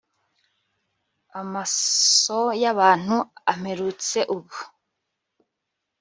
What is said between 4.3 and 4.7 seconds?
ubu